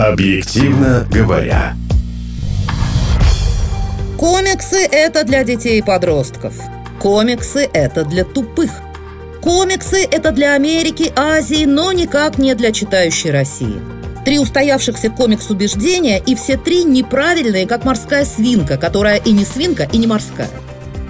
Объективно 0.00 1.06
говоря. 1.12 1.74
Комиксы– 4.16 4.78
это 4.90 5.24
для 5.24 5.44
детей 5.44 5.80
и 5.80 5.82
подростков. 5.82 6.54
Комиксы– 6.98 7.68
это 7.74 8.06
для 8.06 8.24
тупых. 8.24 8.70
Комиксы– 9.42 10.08
это 10.10 10.32
для 10.32 10.54
Америки, 10.54 11.12
Азии, 11.14 11.66
но 11.66 11.92
никак 11.92 12.38
не 12.38 12.54
для 12.54 12.72
читающей 12.72 13.30
России. 13.30 13.78
Три 14.24 14.38
устоявшихся 14.38 15.10
комикс-убеждения 15.10 16.18
и 16.18 16.34
все 16.34 16.56
три 16.56 16.84
неправильные, 16.84 17.66
как 17.66 17.84
морская 17.84 18.24
свинка, 18.24 18.78
которая 18.78 19.16
и 19.18 19.32
не 19.32 19.44
свинка, 19.44 19.86
и 19.92 19.98
не 19.98 20.06
морская. 20.06 20.48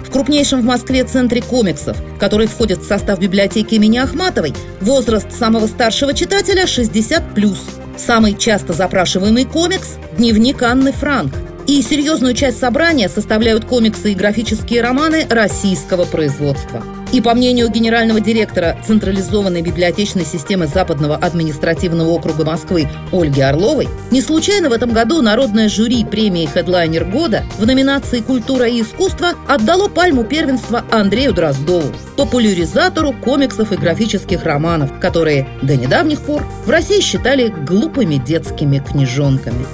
В 0.05 0.11
крупнейшем 0.11 0.63
в 0.63 0.65
Москве 0.65 1.05
центре 1.05 1.41
комиксов, 1.41 1.95
который 2.19 2.47
входит 2.47 2.79
в 2.79 2.87
состав 2.87 3.19
библиотеки 3.19 3.75
имени 3.75 3.99
Ахматовой, 3.99 4.53
возраст 4.81 5.31
самого 5.31 5.67
старшего 5.67 6.13
читателя 6.13 6.65
60+. 6.65 7.80
Самый 8.05 8.35
часто 8.35 8.73
запрашиваемый 8.73 9.45
комикс– 9.45 9.97
«Дневник 10.17 10.63
Анны 10.63 10.91
Франк», 10.91 11.33
и 11.67 11.83
серьезную 11.83 12.33
часть 12.33 12.57
собрания 12.57 13.07
составляют 13.07 13.65
комиксы 13.65 14.11
и 14.11 14.15
графические 14.15 14.81
романы 14.81 15.27
российского 15.29 16.05
производства. 16.05 16.83
И 17.11 17.19
по 17.19 17.33
мнению 17.33 17.69
генерального 17.69 18.21
директора 18.21 18.77
Централизованной 18.87 19.61
библиотечной 19.61 20.25
системы 20.25 20.67
Западного 20.67 21.17
административного 21.17 22.09
округа 22.09 22.45
Москвы 22.45 22.87
Ольги 23.11 23.41
Орловой, 23.41 23.89
не 24.11 24.21
случайно 24.21 24.69
в 24.69 24.73
этом 24.73 24.91
году 24.93 25.21
народное 25.21 25.67
жюри 25.67 26.05
премии 26.05 26.45
«Хедлайнер 26.45 27.03
года» 27.03 27.43
в 27.57 27.65
номинации 27.65 28.21
«Культура 28.21 28.65
и 28.65 28.81
искусство» 28.81 29.33
отдало 29.47 29.89
пальму 29.89 30.23
первенства 30.23 30.85
Андрею 30.89 31.33
Дроздову, 31.33 31.91
популяризатору 32.15 33.11
комиксов 33.11 33.73
и 33.73 33.75
графических 33.75 34.45
романов, 34.45 34.97
которые 34.99 35.47
до 35.61 35.75
недавних 35.75 36.21
пор 36.21 36.45
в 36.65 36.69
России 36.69 37.01
считали 37.01 37.49
глупыми 37.49 38.15
детскими 38.15 38.79
книжонками. 38.79 39.65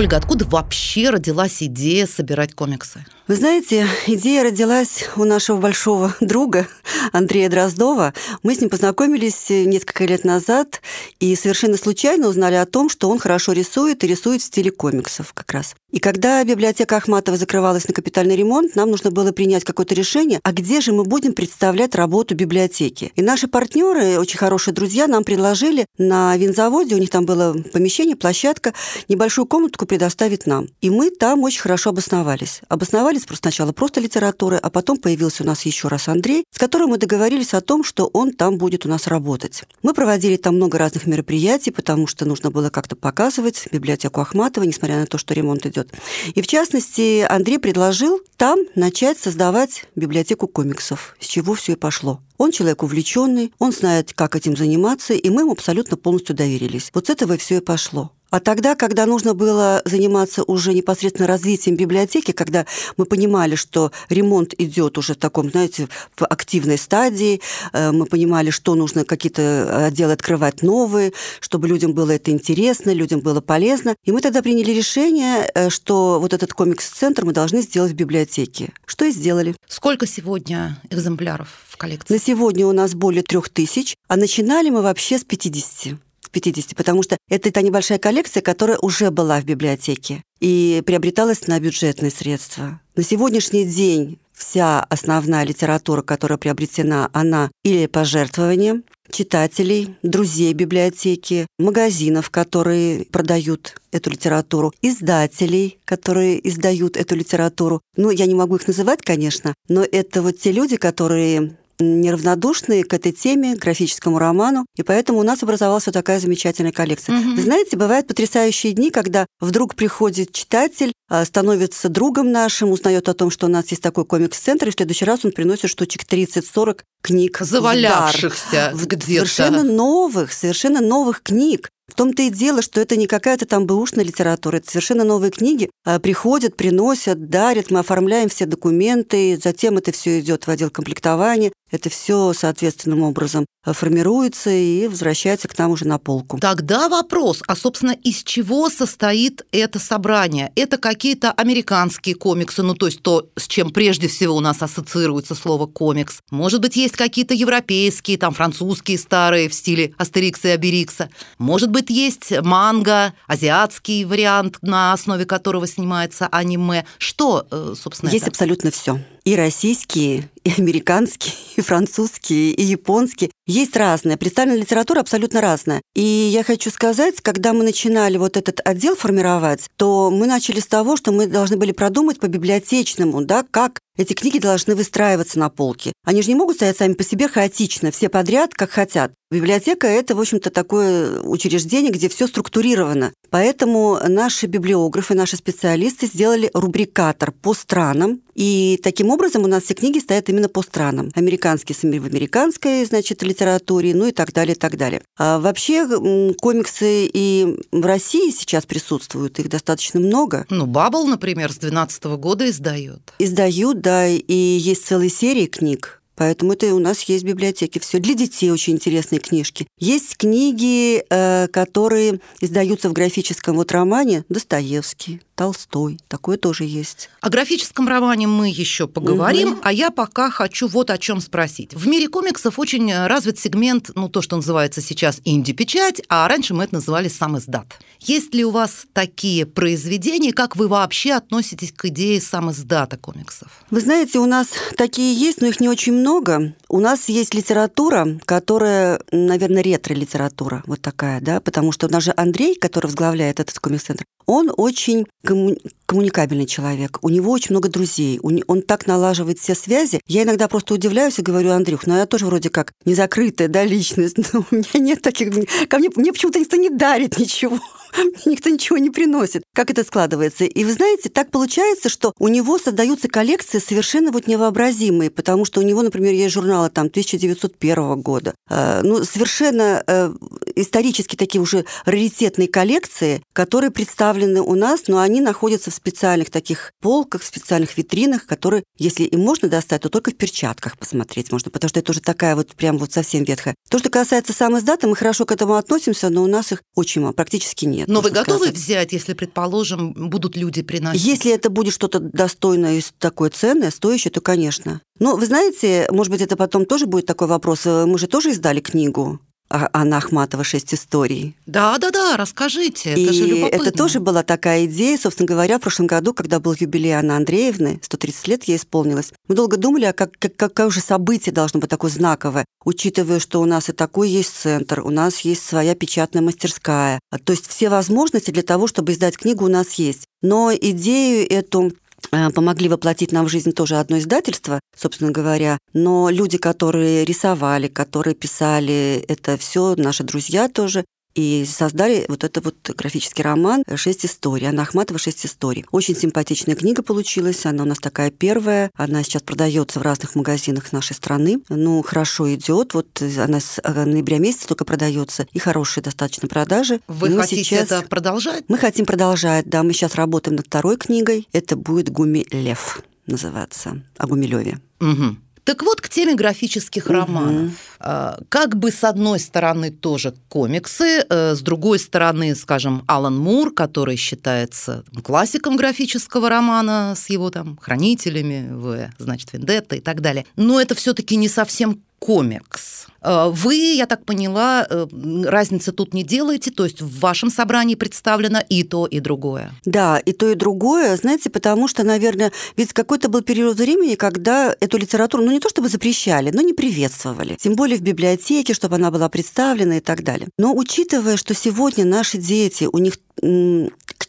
Ольга, 0.00 0.16
откуда 0.16 0.46
вообще 0.46 1.10
родилась 1.10 1.62
идея 1.62 2.06
собирать 2.06 2.54
комиксы? 2.54 3.04
Вы 3.30 3.36
знаете, 3.36 3.86
идея 4.08 4.42
родилась 4.42 5.04
у 5.14 5.22
нашего 5.22 5.58
большого 5.58 6.16
друга 6.20 6.66
Андрея 7.12 7.48
Дроздова. 7.48 8.12
Мы 8.42 8.56
с 8.56 8.60
ним 8.60 8.70
познакомились 8.70 9.50
несколько 9.50 10.04
лет 10.04 10.24
назад 10.24 10.82
и 11.20 11.36
совершенно 11.36 11.76
случайно 11.76 12.26
узнали 12.26 12.56
о 12.56 12.66
том, 12.66 12.90
что 12.90 13.08
он 13.08 13.20
хорошо 13.20 13.52
рисует 13.52 14.02
и 14.02 14.08
рисует 14.08 14.42
в 14.42 14.46
стиле 14.46 14.72
комиксов 14.72 15.32
как 15.32 15.52
раз. 15.52 15.76
И 15.92 15.98
когда 15.98 16.42
библиотека 16.44 16.96
Ахматова 16.96 17.36
закрывалась 17.36 17.86
на 17.88 17.94
капитальный 17.94 18.36
ремонт, 18.36 18.76
нам 18.76 18.90
нужно 18.90 19.10
было 19.10 19.32
принять 19.32 19.64
какое-то 19.64 19.94
решение, 19.94 20.40
а 20.42 20.52
где 20.52 20.80
же 20.80 20.92
мы 20.92 21.04
будем 21.04 21.32
представлять 21.32 21.94
работу 21.94 22.34
библиотеки. 22.34 23.12
И 23.16 23.22
наши 23.22 23.48
партнеры, 23.48 24.18
очень 24.18 24.38
хорошие 24.38 24.72
друзья, 24.74 25.06
нам 25.08 25.24
предложили 25.24 25.86
на 25.98 26.36
винзаводе, 26.36 26.94
у 26.94 26.98
них 26.98 27.10
там 27.10 27.26
было 27.26 27.56
помещение, 27.72 28.16
площадка, 28.16 28.72
небольшую 29.08 29.46
комнатку 29.46 29.86
предоставить 29.86 30.46
нам. 30.46 30.68
И 30.80 30.90
мы 30.90 31.10
там 31.10 31.42
очень 31.42 31.60
хорошо 31.60 31.90
обосновались. 31.90 32.60
Обосновались 32.68 33.19
занимались 33.30 33.36
сначала 33.40 33.72
просто 33.72 34.00
литературой, 34.00 34.58
а 34.58 34.70
потом 34.70 34.96
появился 34.96 35.42
у 35.42 35.46
нас 35.46 35.66
еще 35.66 35.88
раз 35.88 36.08
Андрей, 36.08 36.44
с 36.50 36.58
которым 36.58 36.90
мы 36.90 36.98
договорились 36.98 37.54
о 37.54 37.60
том, 37.60 37.84
что 37.84 38.06
он 38.12 38.32
там 38.32 38.58
будет 38.58 38.86
у 38.86 38.88
нас 38.88 39.06
работать. 39.06 39.64
Мы 39.82 39.94
проводили 39.94 40.36
там 40.36 40.56
много 40.56 40.78
разных 40.78 41.06
мероприятий, 41.06 41.70
потому 41.70 42.06
что 42.06 42.24
нужно 42.24 42.50
было 42.50 42.70
как-то 42.70 42.96
показывать 42.96 43.68
библиотеку 43.72 44.20
Ахматова, 44.20 44.64
несмотря 44.64 44.96
на 44.96 45.06
то, 45.06 45.18
что 45.18 45.34
ремонт 45.34 45.66
идет. 45.66 45.92
И 46.34 46.42
в 46.42 46.46
частности, 46.46 47.26
Андрей 47.28 47.58
предложил 47.58 48.20
там 48.36 48.58
начать 48.74 49.18
создавать 49.18 49.84
библиотеку 49.96 50.46
комиксов, 50.46 51.16
с 51.20 51.26
чего 51.26 51.54
все 51.54 51.72
и 51.72 51.76
пошло. 51.76 52.20
Он 52.38 52.52
человек 52.52 52.82
увлеченный, 52.82 53.52
он 53.58 53.72
знает, 53.72 54.12
как 54.14 54.34
этим 54.36 54.56
заниматься, 54.56 55.14
и 55.14 55.30
мы 55.30 55.42
ему 55.42 55.52
абсолютно 55.52 55.96
полностью 55.96 56.34
доверились. 56.34 56.90
Вот 56.94 57.06
с 57.06 57.10
этого 57.10 57.34
и 57.34 57.36
все 57.36 57.58
и 57.58 57.60
пошло. 57.60 58.12
А 58.30 58.40
тогда, 58.40 58.74
когда 58.74 59.06
нужно 59.06 59.34
было 59.34 59.82
заниматься 59.84 60.44
уже 60.44 60.72
непосредственно 60.72 61.26
развитием 61.26 61.76
библиотеки, 61.76 62.32
когда 62.32 62.64
мы 62.96 63.04
понимали, 63.04 63.56
что 63.56 63.90
ремонт 64.08 64.54
идет 64.58 64.98
уже 64.98 65.14
в 65.14 65.18
таком, 65.18 65.50
знаете, 65.50 65.88
в 66.16 66.24
активной 66.24 66.78
стадии, 66.78 67.40
э, 67.72 67.90
мы 67.90 68.06
понимали, 68.06 68.50
что 68.50 68.74
нужно 68.74 69.04
какие-то 69.04 69.86
отделы 69.86 70.12
открывать 70.12 70.62
новые, 70.62 71.12
чтобы 71.40 71.66
людям 71.68 71.92
было 71.92 72.12
это 72.12 72.30
интересно, 72.30 72.92
людям 72.92 73.20
было 73.20 73.40
полезно. 73.40 73.96
И 74.04 74.12
мы 74.12 74.20
тогда 74.20 74.42
приняли 74.42 74.70
решение, 74.70 75.50
э, 75.54 75.68
что 75.70 76.18
вот 76.20 76.32
этот 76.32 76.52
комикс-центр 76.52 77.24
мы 77.24 77.32
должны 77.32 77.62
сделать 77.62 77.92
в 77.92 77.96
библиотеке. 77.96 78.72
Что 78.86 79.04
и 79.06 79.10
сделали. 79.10 79.54
Сколько 79.68 80.06
сегодня 80.06 80.80
экземпляров 80.90 81.48
в 81.68 81.76
коллекции? 81.76 82.14
На 82.14 82.20
сегодня 82.20 82.66
у 82.66 82.72
нас 82.72 82.94
более 82.94 83.22
трех 83.22 83.48
тысяч, 83.48 83.96
а 84.08 84.16
начинали 84.16 84.70
мы 84.70 84.82
вообще 84.82 85.18
с 85.18 85.24
50. 85.24 86.09
50, 86.30 86.76
потому 86.76 87.02
что 87.02 87.16
это 87.28 87.50
та 87.50 87.62
небольшая 87.62 87.98
коллекция, 87.98 88.42
которая 88.42 88.78
уже 88.78 89.10
была 89.10 89.40
в 89.40 89.44
библиотеке 89.44 90.22
и 90.40 90.82
приобреталась 90.86 91.46
на 91.46 91.58
бюджетные 91.60 92.10
средства. 92.10 92.80
На 92.96 93.02
сегодняшний 93.02 93.64
день 93.64 94.18
вся 94.32 94.82
основная 94.84 95.44
литература, 95.44 96.02
которая 96.02 96.38
приобретена, 96.38 97.10
она 97.12 97.50
или 97.62 97.86
пожертвованием 97.86 98.84
читателей, 99.10 99.96
друзей 100.02 100.52
библиотеки, 100.52 101.46
магазинов, 101.58 102.30
которые 102.30 103.04
продают 103.06 103.80
эту 103.90 104.10
литературу, 104.10 104.72
издателей, 104.82 105.78
которые 105.84 106.46
издают 106.48 106.96
эту 106.96 107.16
литературу. 107.16 107.80
Ну, 107.96 108.10
я 108.10 108.26
не 108.26 108.34
могу 108.34 108.56
их 108.56 108.66
называть, 108.66 109.02
конечно, 109.02 109.54
но 109.68 109.82
это 109.82 110.22
вот 110.22 110.38
те 110.38 110.52
люди, 110.52 110.76
которые 110.76 111.56
неравнодушны 111.80 112.82
к 112.82 112.94
этой 112.94 113.12
теме, 113.12 113.56
к 113.56 113.60
графическому 113.60 114.18
роману, 114.18 114.66
и 114.76 114.82
поэтому 114.82 115.18
у 115.18 115.22
нас 115.22 115.42
образовалась 115.42 115.86
вот 115.86 115.92
такая 115.92 116.20
замечательная 116.20 116.72
коллекция. 116.72 117.18
Угу. 117.18 117.36
Вы 117.36 117.42
знаете, 117.42 117.76
бывают 117.76 118.06
потрясающие 118.06 118.72
дни, 118.72 118.90
когда 118.90 119.26
вдруг 119.40 119.74
приходит 119.74 120.32
читатель, 120.32 120.92
а, 121.08 121.24
становится 121.24 121.88
другом 121.88 122.30
нашим, 122.30 122.70
узнает 122.70 123.08
о 123.08 123.14
том, 123.14 123.30
что 123.30 123.46
у 123.46 123.50
нас 123.50 123.68
есть 123.70 123.82
такой 123.82 124.04
комикс-центр, 124.04 124.68
и 124.68 124.70
в 124.70 124.74
следующий 124.74 125.04
раз 125.04 125.24
он 125.24 125.32
приносит 125.32 125.70
штучек 125.70 126.04
30-40 126.04 126.82
книг. 127.02 127.38
Завалявшихся 127.40 128.72
где-то. 128.74 129.26
Совершенно 129.26 129.62
новых, 129.64 130.32
совершенно 130.32 130.80
новых 130.80 131.22
книг. 131.22 131.68
В 131.90 131.94
том-то 131.94 132.22
и 132.22 132.30
дело, 132.30 132.62
что 132.62 132.80
это 132.80 132.96
не 132.96 133.08
какая-то 133.08 133.46
там 133.46 133.66
бэушная 133.66 134.04
литература, 134.04 134.58
это 134.58 134.70
совершенно 134.70 135.02
новые 135.02 135.32
книги. 135.32 135.68
А, 135.84 135.98
приходят, 135.98 136.56
приносят, 136.56 137.28
дарят, 137.28 137.70
мы 137.70 137.80
оформляем 137.80 138.28
все 138.28 138.46
документы, 138.46 139.38
затем 139.42 139.76
это 139.76 139.90
все 139.90 140.20
идет 140.20 140.46
в 140.46 140.50
отдел 140.50 140.70
комплектования, 140.70 141.52
это 141.70 141.90
все 141.90 142.32
соответственным 142.32 143.02
образом 143.02 143.46
а, 143.64 143.72
формируется 143.72 144.50
и 144.50 144.86
возвращается 144.86 145.48
к 145.48 145.58
нам 145.58 145.72
уже 145.72 145.86
на 145.86 145.98
полку. 145.98 146.38
Тогда 146.38 146.88
вопрос, 146.88 147.42
а, 147.46 147.56
собственно, 147.56 147.92
из 147.92 148.22
чего 148.22 148.70
состоит 148.70 149.42
это 149.50 149.78
собрание? 149.78 150.52
Это 150.54 150.78
какие-то 150.78 151.32
американские 151.32 152.14
комиксы, 152.14 152.62
ну, 152.62 152.74
то 152.74 152.86
есть 152.86 153.02
то, 153.02 153.28
с 153.36 153.48
чем 153.48 153.70
прежде 153.70 154.06
всего 154.06 154.36
у 154.36 154.40
нас 154.40 154.62
ассоциируется 154.62 155.34
слово 155.34 155.66
комикс. 155.66 156.20
Может 156.30 156.60
быть, 156.60 156.76
есть 156.76 156.96
какие-то 156.96 157.34
европейские, 157.34 158.16
там, 158.16 158.32
французские 158.32 158.98
старые 158.98 159.48
в 159.48 159.54
стиле 159.54 159.92
Астерикса 159.98 160.48
и 160.48 160.50
Аберикса. 160.52 161.10
Может 161.38 161.70
быть, 161.70 161.80
быть, 161.80 161.90
есть 161.90 162.32
манга, 162.42 163.14
азиатский 163.26 164.04
вариант, 164.04 164.58
на 164.62 164.92
основе 164.92 165.24
которого 165.24 165.66
снимается 165.66 166.26
аниме. 166.26 166.84
Что, 166.98 167.46
э, 167.50 167.74
собственно, 167.80 168.10
Есть 168.10 168.22
это? 168.22 168.32
абсолютно 168.32 168.70
все. 168.70 169.00
И 169.30 169.36
российские, 169.36 170.28
и 170.42 170.50
американские, 170.58 171.34
и 171.56 171.60
французские, 171.60 172.50
и 172.50 172.64
японские. 172.64 173.30
Есть 173.46 173.76
разная. 173.76 174.16
Представленная 174.16 174.60
литература 174.60 174.98
абсолютно 174.98 175.40
разная. 175.40 175.82
И 175.94 176.02
я 176.02 176.42
хочу 176.42 176.68
сказать, 176.70 177.20
когда 177.20 177.52
мы 177.52 177.62
начинали 177.62 178.16
вот 178.16 178.36
этот 178.36 178.60
отдел 178.64 178.96
формировать, 178.96 179.68
то 179.76 180.10
мы 180.10 180.26
начали 180.26 180.58
с 180.58 180.66
того, 180.66 180.96
что 180.96 181.12
мы 181.12 181.28
должны 181.28 181.56
были 181.56 181.70
продумать 181.70 182.18
по 182.18 182.26
библиотечному, 182.26 183.24
да, 183.24 183.44
как 183.48 183.78
эти 183.96 184.14
книги 184.14 184.38
должны 184.38 184.74
выстраиваться 184.74 185.38
на 185.38 185.48
полке. 185.48 185.92
Они 186.04 186.22
же 186.22 186.28
не 186.28 186.34
могут 186.34 186.56
стоять 186.56 186.78
сами 186.78 186.94
по 186.94 187.04
себе 187.04 187.28
хаотично, 187.28 187.90
все 187.90 188.08
подряд, 188.08 188.54
как 188.54 188.70
хотят. 188.70 189.12
Библиотека– 189.30 189.86
это, 189.88 190.16
в 190.16 190.20
общем-то, 190.20 190.50
такое 190.50 191.20
учреждение, 191.20 191.92
где 191.92 192.08
все 192.08 192.26
структурировано. 192.26 193.12
Поэтому 193.30 193.98
наши 194.08 194.46
библиографы, 194.46 195.14
наши 195.14 195.36
специалисты 195.36 196.06
сделали 196.06 196.50
рубрикатор 196.54 197.30
по 197.30 197.54
странам, 197.54 198.22
и 198.34 198.80
таким 198.82 199.10
образом 199.10 199.44
у 199.44 199.46
нас 199.46 199.64
все 199.64 199.74
книги 199.74 199.98
стоят 199.98 200.28
именно 200.28 200.48
по 200.48 200.62
странам. 200.62 201.10
Американские 201.14 201.76
в 201.80 202.04
американской, 202.04 202.84
значит, 202.84 203.22
литературе, 203.22 203.94
ну 203.94 204.06
и 204.06 204.12
так 204.12 204.32
далее, 204.32 204.54
и 204.54 204.58
так 204.58 204.76
далее. 204.76 205.02
А 205.18 205.38
вообще 205.38 205.86
комиксы 206.34 207.06
и 207.12 207.56
в 207.72 207.84
России 207.84 208.30
сейчас 208.30 208.66
присутствуют, 208.66 209.38
их 209.38 209.48
достаточно 209.48 210.00
много. 210.00 210.46
Ну, 210.50 210.66
Бабл, 210.66 211.06
например, 211.06 211.50
с 211.50 211.56
2012 211.56 212.04
года 212.18 212.48
издает. 212.48 213.12
Издают, 213.18 213.80
да, 213.80 214.06
и 214.08 214.34
есть 214.34 214.86
целые 214.86 215.10
серии 215.10 215.46
книг 215.46 216.00
Поэтому 216.20 216.52
это 216.52 216.66
у 216.74 216.78
нас 216.78 217.00
есть 217.04 217.24
в 217.24 217.26
библиотеке 217.26 217.80
все. 217.80 217.98
Для 217.98 218.12
детей 218.12 218.50
очень 218.50 218.74
интересные 218.74 219.20
книжки. 219.20 219.66
Есть 219.78 220.18
книги, 220.18 221.02
э, 221.08 221.48
которые 221.48 222.20
издаются 222.42 222.90
в 222.90 222.92
графическом 222.92 223.56
вот 223.56 223.72
романе 223.72 224.26
Достоевский, 224.28 225.22
Толстой. 225.40 225.98
Такое 226.08 226.36
тоже 226.36 226.64
есть. 226.64 227.08
О 227.22 227.30
графическом 227.30 227.88
романе 227.88 228.26
мы 228.26 228.50
еще 228.50 228.86
поговорим, 228.86 229.52
угу. 229.52 229.60
а 229.62 229.72
я 229.72 229.90
пока 229.90 230.28
хочу 230.28 230.68
вот 230.68 230.90
о 230.90 230.98
чем 230.98 231.18
спросить. 231.22 231.72
В 231.72 231.88
мире 231.88 232.08
комиксов 232.08 232.58
очень 232.58 232.94
развит 232.94 233.38
сегмент, 233.38 233.90
ну, 233.94 234.10
то, 234.10 234.20
что 234.20 234.36
называется 234.36 234.82
сейчас 234.82 235.22
инди-печать, 235.24 236.02
а 236.10 236.28
раньше 236.28 236.52
мы 236.52 236.64
это 236.64 236.74
называли 236.74 237.08
сам 237.08 237.38
издат. 237.38 237.78
Есть 238.00 238.34
ли 238.34 238.44
у 238.44 238.50
вас 238.50 238.84
такие 238.92 239.46
произведения, 239.46 240.34
как 240.34 240.56
вы 240.56 240.68
вообще 240.68 241.12
относитесь 241.14 241.72
к 241.72 241.86
идее 241.86 242.20
сам 242.20 242.50
издата 242.50 242.98
комиксов? 242.98 243.48
Вы 243.70 243.80
знаете, 243.80 244.18
у 244.18 244.26
нас 244.26 244.48
такие 244.76 245.14
есть, 245.14 245.40
но 245.40 245.46
их 245.46 245.58
не 245.58 245.70
очень 245.70 245.94
много. 245.94 246.54
У 246.70 246.78
нас 246.78 247.08
есть 247.08 247.34
литература, 247.34 248.06
которая, 248.24 249.00
наверное, 249.10 249.60
ретро-литература, 249.60 250.62
вот 250.66 250.80
такая, 250.80 251.20
да, 251.20 251.40
потому 251.40 251.72
что 251.72 251.88
у 251.88 251.90
нас 251.90 252.04
же 252.04 252.14
Андрей, 252.16 252.54
который 252.54 252.86
возглавляет 252.86 253.40
этот 253.40 253.58
комикс-центр, 253.58 254.04
он 254.24 254.52
очень 254.56 255.04
комму- 255.26 255.58
коммуникабельный 255.86 256.46
человек, 256.46 257.00
у 257.02 257.08
него 257.08 257.32
очень 257.32 257.50
много 257.50 257.68
друзей, 257.68 258.20
он 258.22 258.62
так 258.62 258.86
налаживает 258.86 259.40
все 259.40 259.56
связи. 259.56 260.00
Я 260.06 260.22
иногда 260.22 260.46
просто 260.46 260.74
удивляюсь 260.74 261.18
и 261.18 261.22
говорю, 261.22 261.50
Андрюх, 261.50 261.88
ну 261.88 261.96
я 261.96 262.06
тоже 262.06 262.26
вроде 262.26 262.50
как 262.50 262.72
не 262.84 262.94
закрытая, 262.94 263.48
да, 263.48 263.64
личность, 263.64 264.18
но 264.32 264.44
у 264.48 264.54
меня 264.54 264.68
нет 264.74 265.02
таких... 265.02 265.30
Ко 265.68 265.78
мне, 265.78 265.90
мне 265.96 266.12
почему-то 266.12 266.38
никто 266.38 266.56
не 266.56 266.70
дарит 266.70 267.18
ничего. 267.18 267.58
никто 268.26 268.50
ничего 268.50 268.78
не 268.78 268.90
приносит. 268.90 269.42
Как 269.54 269.70
это 269.70 269.84
складывается? 269.84 270.44
И 270.44 270.64
вы 270.64 270.72
знаете, 270.72 271.08
так 271.08 271.30
получается, 271.30 271.88
что 271.88 272.12
у 272.18 272.28
него 272.28 272.58
создаются 272.58 273.08
коллекции 273.08 273.58
совершенно 273.58 274.12
вот 274.12 274.26
невообразимые, 274.26 275.10
потому 275.10 275.44
что 275.44 275.60
у 275.60 275.62
него, 275.62 275.82
например, 275.82 276.12
есть 276.12 276.32
журналы 276.60 276.70
там 276.70 276.86
1901 276.86 278.00
года. 278.00 278.34
Э, 278.48 278.80
ну, 278.82 279.04
совершенно 279.04 279.82
э, 279.86 280.12
исторически 280.56 281.16
такие 281.16 281.40
уже 281.40 281.64
раритетные 281.84 282.48
коллекции, 282.48 283.22
которые 283.32 283.70
представлены 283.70 284.40
у 284.40 284.54
нас, 284.54 284.88
но 284.88 284.98
они 284.98 285.20
находятся 285.20 285.70
в 285.70 285.74
специальных 285.74 286.30
таких 286.30 286.72
полках, 286.80 287.22
в 287.22 287.26
специальных 287.26 287.76
витринах, 287.76 288.26
которые, 288.26 288.62
если 288.78 289.04
и 289.04 289.16
можно 289.16 289.48
достать, 289.48 289.82
то 289.82 289.88
только 289.88 290.10
в 290.10 290.16
перчатках 290.16 290.78
посмотреть 290.78 291.32
можно, 291.32 291.50
потому 291.50 291.68
что 291.68 291.80
это 291.80 291.92
уже 291.92 292.00
такая 292.00 292.36
вот 292.36 292.48
прям 292.54 292.78
вот 292.78 292.92
совсем 292.92 293.24
ветхая. 293.24 293.54
То, 293.70 293.78
что 293.78 293.90
касается 293.90 294.32
сам 294.32 294.58
издата, 294.58 294.86
мы 294.86 294.96
хорошо 294.96 295.24
к 295.24 295.32
этому 295.32 295.54
относимся, 295.54 296.10
но 296.10 296.22
у 296.22 296.26
нас 296.26 296.52
их 296.52 296.62
очень 296.74 297.02
мало, 297.02 297.12
практически 297.12 297.64
нет. 297.64 297.88
Но 297.88 298.00
вы 298.00 298.10
готовы 298.10 298.46
сказать. 298.46 298.54
взять, 298.56 298.92
если, 298.92 299.14
предположим, 299.14 299.92
будут 299.92 300.36
люди 300.36 300.62
приносить? 300.62 301.04
Если 301.04 301.32
это 301.32 301.50
будет 301.50 301.74
что-то 301.74 302.00
достойное 302.00 302.78
и 302.78 302.82
такое 302.98 303.30
ценное, 303.30 303.70
стоящее, 303.70 304.10
то, 304.10 304.20
конечно. 304.20 304.80
Но 305.00 305.16
вы 305.16 305.26
знаете, 305.26 305.88
может 305.90 306.12
быть, 306.12 306.20
это 306.20 306.36
потом 306.36 306.66
тоже 306.66 306.86
будет 306.86 307.06
такой 307.06 307.26
вопрос. 307.26 307.64
Мы 307.64 307.98
же 307.98 308.06
тоже 308.06 308.30
издали 308.30 308.60
книгу 308.60 309.18
Анна 309.50 309.96
Ахматова 309.96 310.44
«Шесть 310.44 310.72
историй». 310.74 311.34
Да-да-да, 311.46 312.16
расскажите, 312.16 312.90
это 312.90 313.00
и 313.00 313.12
же 313.12 313.26
любопытно. 313.26 313.62
это 313.62 313.76
тоже 313.76 313.98
была 313.98 314.22
такая 314.22 314.66
идея, 314.66 314.96
собственно 314.96 315.26
говоря, 315.26 315.58
в 315.58 315.62
прошлом 315.62 315.88
году, 315.88 316.14
когда 316.14 316.38
был 316.38 316.54
юбилей 316.56 316.92
Анны 316.92 317.12
Андреевны, 317.12 317.80
130 317.82 318.28
лет 318.28 318.44
ей 318.44 318.56
исполнилось, 318.56 319.12
мы 319.26 319.34
долго 319.34 319.56
думали, 319.56 319.86
а 319.86 319.92
как, 319.92 320.12
как, 320.18 320.36
какое 320.36 320.70
же 320.70 320.80
событие 320.80 321.32
должно 321.32 321.58
быть 321.58 321.68
такое 321.68 321.90
знаковое, 321.90 322.44
учитывая, 322.64 323.18
что 323.18 323.40
у 323.40 323.44
нас 323.44 323.68
и 323.68 323.72
такой 323.72 324.08
есть 324.08 324.36
центр, 324.36 324.80
у 324.80 324.90
нас 324.90 325.20
есть 325.20 325.44
своя 325.44 325.74
печатная 325.74 326.22
мастерская. 326.22 327.00
То 327.24 327.32
есть 327.32 327.48
все 327.48 327.70
возможности 327.70 328.30
для 328.30 328.44
того, 328.44 328.68
чтобы 328.68 328.92
издать 328.92 329.18
книгу 329.18 329.44
у 329.44 329.48
нас 329.48 329.72
есть. 329.72 330.04
Но 330.22 330.52
идею 330.54 331.28
эту 331.28 331.72
Э, 331.72 331.79
помогли 332.10 332.68
воплотить 332.68 333.12
нам 333.12 333.26
в 333.26 333.28
жизнь 333.28 333.52
тоже 333.52 333.76
одно 333.76 333.98
издательство, 333.98 334.60
собственно 334.76 335.10
говоря. 335.10 335.58
Но 335.72 336.10
люди, 336.10 336.38
которые 336.38 337.04
рисовали, 337.04 337.68
которые 337.68 338.14
писали, 338.14 339.04
это 339.08 339.36
все 339.36 339.74
наши 339.76 340.04
друзья 340.04 340.48
тоже 340.48 340.84
и 341.14 341.44
создали 341.44 342.04
вот 342.08 342.24
это 342.24 342.40
вот 342.40 342.70
графический 342.76 343.22
роман 343.24 343.64
«Шесть 343.74 344.06
историй». 344.06 344.46
Анна 344.46 344.62
Ахматова 344.62 344.98
«Шесть 344.98 345.26
историй». 345.26 345.64
Очень 345.72 345.96
симпатичная 345.96 346.54
книга 346.54 346.82
получилась. 346.82 347.46
Она 347.46 347.64
у 347.64 347.66
нас 347.66 347.78
такая 347.78 348.10
первая. 348.10 348.70
Она 348.74 349.02
сейчас 349.02 349.22
продается 349.22 349.80
в 349.80 349.82
разных 349.82 350.14
магазинах 350.14 350.72
нашей 350.72 350.94
страны. 350.94 351.40
Ну, 351.48 351.82
хорошо 351.82 352.32
идет. 352.34 352.74
Вот 352.74 353.02
она 353.18 353.40
с 353.40 353.60
э, 353.62 353.84
ноября 353.84 354.18
месяца 354.18 354.48
только 354.48 354.64
продается. 354.64 355.26
И 355.32 355.38
хорошие 355.38 355.82
достаточно 355.82 356.28
продажи. 356.28 356.80
Вы 356.86 357.16
хотите 357.16 357.44
сейчас... 357.44 357.70
это 357.70 357.82
продолжать? 357.82 358.44
Мы 358.48 358.58
хотим 358.58 358.86
продолжать, 358.86 359.48
да. 359.48 359.62
Мы 359.62 359.72
сейчас 359.72 359.94
работаем 359.94 360.36
над 360.36 360.46
второй 360.46 360.76
книгой. 360.76 361.28
Это 361.32 361.56
будет 361.56 361.90
«Гуми 361.90 362.26
Лев» 362.30 362.82
называться. 363.06 363.82
О 363.98 364.06
Гумилеве. 364.06 364.60
Угу. 364.80 365.16
Так 365.44 365.62
вот, 365.62 365.80
к 365.80 365.88
теме 365.88 366.14
графических 366.14 366.84
угу. 366.86 366.92
романов. 366.92 367.52
А, 367.80 368.18
как 368.28 368.56
бы 368.56 368.70
с 368.70 368.84
одной 368.84 369.18
стороны 369.18 369.70
тоже 369.70 370.14
комиксы, 370.28 371.04
э, 371.08 371.34
с 371.34 371.40
другой 371.40 371.78
стороны, 371.78 372.34
скажем, 372.34 372.84
Алан 372.86 373.16
Мур, 373.16 373.52
который 373.52 373.96
считается 373.96 374.84
классиком 375.02 375.56
графического 375.56 376.28
романа 376.28 376.94
с 376.96 377.08
его 377.08 377.30
там 377.30 377.58
хранителями, 377.60 378.48
в, 378.52 378.90
значит, 378.98 379.32
Вендетта 379.32 379.76
и 379.76 379.80
так 379.80 380.00
далее. 380.00 380.26
Но 380.36 380.60
это 380.60 380.74
все-таки 380.74 381.16
не 381.16 381.28
совсем 381.28 381.82
комикс. 382.00 382.86
Э, 383.02 383.30
вы, 383.30 383.54
я 383.76 383.86
так 383.86 384.04
поняла, 384.04 384.66
э, 384.68 384.86
разницы 385.24 385.70
тут 385.70 385.94
не 385.94 386.02
делаете, 386.02 386.50
то 386.50 386.64
есть 386.64 386.80
в 386.80 386.98
вашем 387.00 387.30
собрании 387.30 387.76
представлено 387.76 388.40
и 388.48 388.64
то, 388.64 388.86
и 388.86 389.00
другое. 389.00 389.52
Да, 389.64 389.98
и 389.98 390.12
то, 390.12 390.30
и 390.30 390.34
другое, 390.34 390.96
знаете, 390.96 391.30
потому 391.30 391.68
что, 391.68 391.84
наверное, 391.84 392.32
ведь 392.56 392.72
какой-то 392.72 393.08
был 393.08 393.20
период 393.22 393.58
времени, 393.58 393.94
когда 393.94 394.54
эту 394.60 394.78
литературу, 394.78 395.22
ну 395.22 395.30
не 395.30 395.40
то 395.40 395.48
чтобы 395.48 395.68
запрещали, 395.68 396.30
но 396.30 396.42
не 396.42 396.54
приветствовали. 396.54 397.36
Тем 397.38 397.54
более 397.54 397.78
в 397.78 397.82
библиотеке, 397.82 398.54
чтобы 398.54 398.76
она 398.76 398.90
была 398.90 399.08
представлена 399.08 399.76
и 399.76 399.80
так 399.80 400.02
далее. 400.02 400.28
Но 400.38 400.54
учитывая, 400.54 401.16
что 401.16 401.34
сегодня 401.34 401.84
наши 401.84 402.18
дети, 402.18 402.68
у 402.70 402.78
них 402.78 402.94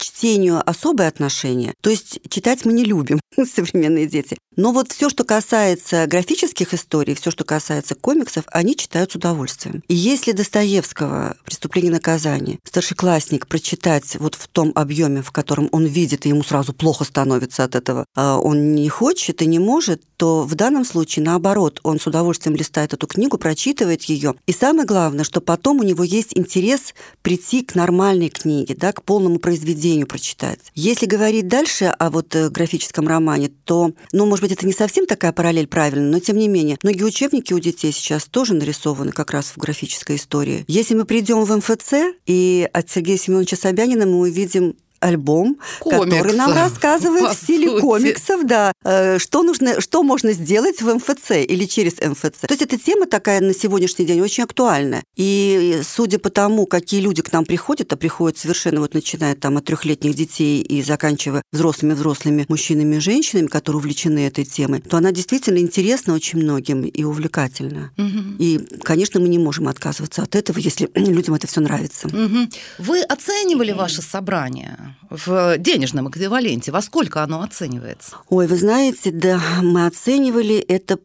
чтению 0.01 0.67
особое 0.67 1.07
отношение. 1.07 1.73
То 1.81 1.89
есть 1.89 2.19
читать 2.29 2.65
мы 2.65 2.73
не 2.73 2.83
любим, 2.83 3.19
современные 3.45 4.07
дети. 4.07 4.37
Но 4.57 4.73
вот 4.73 4.91
все, 4.91 5.09
что 5.09 5.23
касается 5.23 6.05
графических 6.07 6.73
историй, 6.73 7.15
все, 7.15 7.31
что 7.31 7.45
касается 7.45 7.95
комиксов, 7.95 8.43
они 8.47 8.75
читают 8.75 9.11
с 9.11 9.15
удовольствием. 9.15 9.81
И 9.87 9.95
если 9.95 10.33
Достоевского 10.33 11.37
«Преступление 11.45 11.89
и 11.89 11.93
наказание» 11.93 12.59
старшеклассник 12.65 13.47
прочитать 13.47 14.17
вот 14.19 14.35
в 14.35 14.47
том 14.47 14.71
объеме, 14.75 15.21
в 15.21 15.31
котором 15.31 15.69
он 15.71 15.85
видит, 15.85 16.25
и 16.25 16.29
ему 16.29 16.43
сразу 16.43 16.73
плохо 16.73 17.05
становится 17.05 17.63
от 17.63 17.75
этого, 17.75 18.05
а 18.15 18.37
он 18.37 18.73
не 18.73 18.89
хочет 18.89 19.41
и 19.41 19.45
не 19.45 19.59
может, 19.59 20.03
то 20.17 20.43
в 20.43 20.55
данном 20.55 20.83
случае 20.83 21.23
наоборот, 21.23 21.79
он 21.83 21.99
с 21.99 22.07
удовольствием 22.07 22.55
листает 22.55 22.93
эту 22.93 23.07
книгу, 23.07 23.37
прочитывает 23.37 24.03
ее. 24.03 24.35
И 24.47 24.51
самое 24.51 24.85
главное, 24.85 25.23
что 25.23 25.39
потом 25.39 25.79
у 25.79 25.83
него 25.83 26.03
есть 26.03 26.37
интерес 26.37 26.93
прийти 27.21 27.63
к 27.63 27.75
нормальной 27.75 28.29
книге, 28.29 28.75
да, 28.77 28.91
к 28.91 29.03
полному 29.03 29.39
произведению 29.39 29.90
прочитать. 30.05 30.59
Если 30.73 31.05
говорить 31.05 31.47
дальше 31.47 31.85
о 31.85 32.09
вот 32.09 32.35
э, 32.35 32.49
графическом 32.49 33.07
романе, 33.07 33.51
то, 33.65 33.91
ну, 34.11 34.25
может 34.25 34.43
быть, 34.43 34.51
это 34.51 34.65
не 34.65 34.73
совсем 34.73 35.05
такая 35.05 35.31
параллель 35.31 35.67
правильная, 35.67 36.11
но 36.11 36.19
тем 36.19 36.37
не 36.37 36.47
менее, 36.47 36.77
многие 36.83 37.03
учебники 37.03 37.53
у 37.53 37.59
детей 37.59 37.91
сейчас 37.91 38.25
тоже 38.25 38.53
нарисованы 38.53 39.11
как 39.11 39.31
раз 39.31 39.51
в 39.51 39.57
графической 39.57 40.15
истории. 40.15 40.65
Если 40.67 40.95
мы 40.95 41.05
придем 41.05 41.43
в 41.43 41.55
МФЦ, 41.55 41.93
и 42.25 42.69
от 42.71 42.89
Сергея 42.89 43.17
Семеновича 43.17 43.57
Собянина 43.57 44.05
мы 44.05 44.19
увидим 44.19 44.75
альбом, 45.01 45.57
Комикс, 45.79 46.05
который 46.05 46.33
нам 46.35 46.53
рассказывает 46.53 47.35
в 47.35 47.43
стиле 47.43 47.69
сути. 47.69 47.81
комиксов, 47.81 48.45
да, 48.45 48.71
э, 48.83 49.17
что 49.19 49.43
нужно, 49.43 49.81
что 49.81 50.03
можно 50.03 50.31
сделать 50.31 50.81
в 50.81 50.93
МФЦ 50.93 51.31
или 51.47 51.65
через 51.65 51.99
МФЦ. 51.99 52.41
То 52.41 52.51
есть 52.51 52.61
эта 52.61 52.77
тема 52.77 53.07
такая 53.07 53.41
на 53.41 53.53
сегодняшний 53.53 54.05
день 54.05 54.21
очень 54.21 54.43
актуальная. 54.43 55.03
И 55.15 55.81
судя 55.83 56.19
по 56.19 56.29
тому, 56.29 56.65
какие 56.65 57.01
люди 57.01 57.21
к 57.21 57.31
нам 57.33 57.45
приходят, 57.45 57.91
а 57.91 57.97
приходят 57.97 58.37
совершенно 58.37 58.79
вот 58.79 58.93
начиная 58.93 59.35
там 59.35 59.57
от 59.57 59.65
трехлетних 59.65 60.13
детей 60.13 60.61
и 60.61 60.81
заканчивая 60.83 61.41
взрослыми 61.51 61.93
взрослыми 61.93 62.45
мужчинами 62.47 62.95
и 62.95 62.99
женщинами, 62.99 63.47
которые 63.47 63.79
увлечены 63.79 64.27
этой 64.27 64.45
темой, 64.45 64.81
то 64.81 64.97
она 64.97 65.11
действительно 65.11 65.57
интересна 65.57 66.13
очень 66.13 66.39
многим 66.39 66.83
и 66.83 67.03
увлекательна. 67.03 67.91
Угу. 67.97 68.35
И, 68.39 68.59
конечно, 68.83 69.19
мы 69.19 69.29
не 69.29 69.39
можем 69.39 69.67
отказываться 69.67 70.21
от 70.21 70.35
этого, 70.35 70.59
если 70.59 70.89
людям 70.95 71.35
это 71.35 71.47
все 71.47 71.61
нравится. 71.61 72.07
Угу. 72.07 72.49
Вы 72.79 73.01
оценивали 73.01 73.71
ваше 73.71 74.01
собрание? 74.01 74.90
В 75.09 75.57
денежном 75.57 76.09
эквиваленте? 76.09 76.71
Во 76.71 76.81
сколько 76.81 77.23
оно 77.23 77.41
оценивается? 77.41 78.15
Ой, 78.29 78.47
вы 78.47 78.55
знаете, 78.55 79.11
да, 79.11 79.41
мы 79.61 79.85
оценивали 79.85 80.57
это 80.57 80.97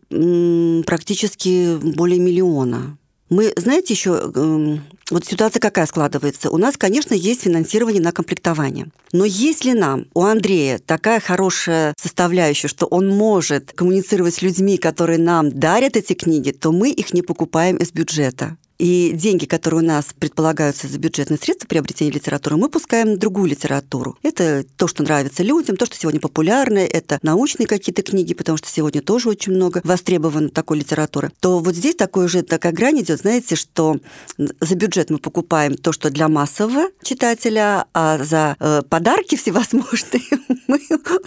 практически 0.84 1.76
более 1.76 2.20
миллиона. 2.20 2.96
Мы, 3.28 3.52
знаете, 3.56 3.92
еще 3.92 4.30
эм, 4.36 4.84
вот 5.10 5.24
ситуация 5.24 5.58
какая 5.58 5.86
складывается? 5.86 6.48
У 6.48 6.58
нас, 6.58 6.76
конечно, 6.76 7.12
есть 7.12 7.42
финансирование 7.42 8.00
на 8.00 8.12
комплектование. 8.12 8.86
Но 9.12 9.24
если 9.24 9.72
нам, 9.72 10.06
у 10.14 10.22
Андрея, 10.22 10.78
такая 10.78 11.18
хорошая 11.18 11.92
составляющая, 12.00 12.68
что 12.68 12.86
он 12.86 13.08
может 13.08 13.72
коммуницировать 13.72 14.34
с 14.34 14.42
людьми, 14.42 14.78
которые 14.78 15.18
нам 15.18 15.50
дарят 15.50 15.96
эти 15.96 16.12
книги, 16.12 16.52
то 16.52 16.70
мы 16.70 16.90
их 16.90 17.12
не 17.14 17.22
покупаем 17.22 17.78
из 17.78 17.90
бюджета. 17.90 18.56
И 18.78 19.12
деньги, 19.12 19.46
которые 19.46 19.80
у 19.80 19.86
нас 19.86 20.06
предполагаются 20.18 20.86
за 20.86 20.98
бюджетные 20.98 21.38
средства 21.38 21.66
приобретения 21.66 22.10
литературы, 22.10 22.56
мы 22.56 22.68
пускаем 22.68 23.12
на 23.12 23.16
другую 23.16 23.48
литературу. 23.48 24.18
Это 24.22 24.64
то, 24.76 24.86
что 24.86 25.02
нравится 25.02 25.42
людям, 25.42 25.76
то, 25.76 25.86
что 25.86 25.96
сегодня 25.96 26.20
популярно, 26.20 26.78
это 26.78 27.18
научные 27.22 27.66
какие-то 27.66 28.02
книги, 28.02 28.34
потому 28.34 28.58
что 28.58 28.68
сегодня 28.68 29.00
тоже 29.00 29.28
очень 29.28 29.52
много 29.52 29.80
востребовано 29.84 30.50
такой 30.50 30.78
литературы. 30.78 31.32
То 31.40 31.60
вот 31.60 31.74
здесь 31.74 31.94
такой 31.94 32.26
уже 32.26 32.42
такая 32.42 32.72
грань 32.72 33.00
идет, 33.00 33.20
знаете, 33.20 33.56
что 33.56 33.98
за 34.36 34.74
бюджет 34.74 35.10
мы 35.10 35.18
покупаем 35.18 35.76
то, 35.76 35.92
что 35.92 36.10
для 36.10 36.28
массового 36.28 36.88
читателя, 37.02 37.86
а 37.94 38.22
за 38.22 38.56
э, 38.60 38.82
подарки 38.88 39.36
всевозможные 39.36 40.22
мы 40.68 40.78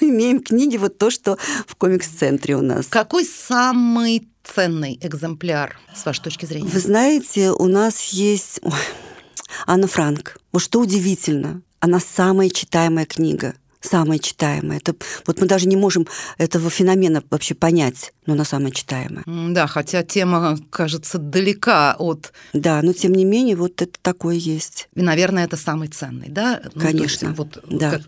имеем 0.01 0.41
книги 0.41 0.77
вот 0.77 0.97
то, 0.97 1.09
что 1.09 1.37
в 1.65 1.75
комикс-центре 1.75 2.55
у 2.55 2.61
нас. 2.61 2.87
Какой 2.87 3.25
самый 3.25 4.27
ценный 4.53 4.99
экземпляр, 5.01 5.77
с 5.95 6.05
вашей 6.05 6.23
точки 6.23 6.45
зрения? 6.45 6.67
Вы 6.67 6.79
знаете, 6.79 7.51
у 7.51 7.67
нас 7.67 8.05
есть 8.05 8.59
Ой, 8.63 8.73
Анна 9.67 9.87
Франк. 9.87 10.37
Вот 10.51 10.61
что 10.61 10.79
удивительно, 10.79 11.61
она 11.79 11.99
самая 11.99 12.49
читаемая 12.49 13.05
книга 13.05 13.53
самая 13.81 14.19
читаемая. 14.19 14.79
Это, 14.79 14.93
вот 15.25 15.39
мы 15.39 15.47
даже 15.47 15.67
не 15.67 15.77
можем 15.77 16.05
этого 16.37 16.69
феномена 16.69 17.23
вообще 17.29 17.55
понять, 17.55 18.11
но 18.25 18.33
она 18.33 18.43
самая 18.43 18.71
читаемая. 18.71 19.23
Да, 19.25 19.67
хотя 19.67 20.03
тема, 20.03 20.57
кажется, 20.69 21.17
далека 21.17 21.95
от... 21.97 22.33
Да, 22.53 22.81
но 22.81 22.93
тем 22.93 23.13
не 23.13 23.25
менее 23.25 23.55
вот 23.55 23.81
это 23.81 23.97
такое 24.01 24.35
есть. 24.35 24.89
И, 24.95 25.01
наверное, 25.01 25.45
это 25.45 25.55
самый 25.55 25.87
ценный, 25.87 26.27
да? 26.29 26.61
Конечно, 26.77 27.29
ну, 27.29 27.29
есть, 27.29 27.37
вот, 27.37 27.63
да. 27.69 27.91
Как 27.91 28.01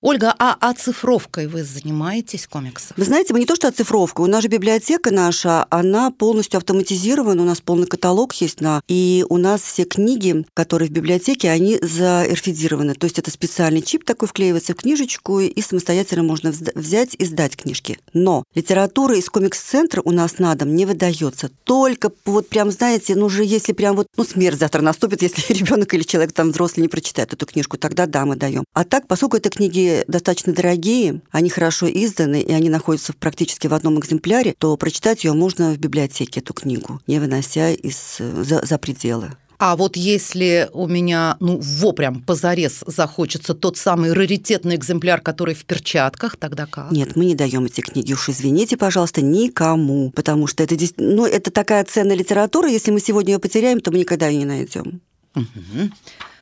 Ольга, 0.00 0.32
а 0.38 0.56
оцифровкой 0.60 1.48
вы 1.48 1.64
занимаетесь 1.64 2.46
комиксов? 2.46 2.96
Вы 2.96 3.04
знаете, 3.04 3.32
мы 3.32 3.40
не 3.40 3.46
то 3.46 3.56
что 3.56 3.66
оцифровка, 3.66 4.20
у 4.20 4.26
нас 4.26 4.42
же 4.42 4.48
библиотека 4.48 5.10
наша, 5.10 5.66
она 5.70 6.12
полностью 6.12 6.58
автоматизирована, 6.58 7.42
у 7.42 7.44
нас 7.44 7.60
полный 7.60 7.88
каталог 7.88 8.32
есть, 8.34 8.60
на, 8.60 8.80
и 8.86 9.26
у 9.28 9.38
нас 9.38 9.60
все 9.60 9.82
книги, 9.82 10.46
которые 10.54 10.88
в 10.88 10.92
библиотеке, 10.92 11.50
они 11.50 11.80
заэрфидированы, 11.82 12.94
то 12.94 13.06
есть 13.06 13.18
это 13.18 13.32
специальный 13.32 13.82
чип 13.82 14.04
такой 14.04 14.28
вклеивается 14.28 14.72
в 14.74 14.76
книжечку, 14.76 15.40
и 15.40 15.60
самостоятельно 15.60 16.22
можно 16.22 16.54
взять 16.76 17.16
и 17.18 17.24
сдать 17.24 17.56
книжки. 17.56 17.98
Но 18.12 18.44
литература 18.54 19.16
из 19.16 19.28
комикс-центра 19.28 20.00
у 20.04 20.12
нас 20.12 20.38
на 20.38 20.54
дом 20.54 20.76
не 20.76 20.86
выдается, 20.86 21.50
только 21.64 22.12
вот 22.24 22.48
прям, 22.48 22.70
знаете, 22.70 23.16
ну 23.16 23.28
же, 23.28 23.44
если 23.44 23.72
прям 23.72 23.96
вот, 23.96 24.06
ну 24.16 24.22
смерть 24.22 24.60
завтра 24.60 24.80
наступит, 24.80 25.22
если 25.22 25.52
ребенок 25.52 25.92
или 25.92 26.04
человек 26.04 26.32
там 26.32 26.52
взрослый 26.52 26.82
не 26.82 26.88
прочитает 26.88 27.32
эту 27.32 27.46
книжку, 27.46 27.76
тогда 27.78 28.06
да, 28.06 28.24
мы 28.24 28.36
даем. 28.36 28.62
А 28.74 28.84
так, 28.84 29.08
поскольку 29.08 29.36
это 29.36 29.50
книги 29.50 29.87
достаточно 30.06 30.52
дорогие, 30.52 31.22
они 31.30 31.50
хорошо 31.50 31.88
изданы, 31.88 32.40
и 32.40 32.52
они 32.52 32.68
находятся 32.68 33.12
практически 33.12 33.66
в 33.66 33.74
одном 33.74 33.98
экземпляре, 33.98 34.54
то 34.58 34.76
прочитать 34.76 35.24
ее 35.24 35.32
можно 35.32 35.72
в 35.72 35.78
библиотеке, 35.78 36.40
эту 36.40 36.54
книгу, 36.54 37.00
не 37.06 37.18
вынося 37.18 37.70
из, 37.70 38.18
за, 38.18 38.64
за 38.64 38.78
пределы. 38.78 39.32
А 39.58 39.74
вот 39.74 39.96
если 39.96 40.70
у 40.72 40.86
меня, 40.86 41.36
ну, 41.40 41.58
во 41.60 41.92
прям 41.92 42.22
позарез 42.22 42.84
захочется 42.86 43.54
тот 43.54 43.76
самый 43.76 44.12
раритетный 44.12 44.76
экземпляр, 44.76 45.20
который 45.20 45.56
в 45.56 45.64
перчатках, 45.64 46.36
тогда 46.36 46.66
как? 46.66 46.92
Нет, 46.92 47.16
мы 47.16 47.24
не 47.24 47.34
даем 47.34 47.64
эти 47.64 47.80
книги. 47.80 48.12
Уж 48.12 48.28
извините, 48.28 48.76
пожалуйста, 48.76 49.20
никому. 49.20 50.12
Потому 50.12 50.46
что 50.46 50.62
это, 50.62 50.76
ну, 50.98 51.26
это 51.26 51.50
такая 51.50 51.84
ценная 51.84 52.14
литература. 52.14 52.70
Если 52.70 52.92
мы 52.92 53.00
сегодня 53.00 53.34
ее 53.34 53.38
потеряем, 53.40 53.80
то 53.80 53.90
мы 53.90 53.98
никогда 53.98 54.28
ее 54.28 54.38
не 54.38 54.44
найдем. 54.44 55.00
Угу. 55.34 55.90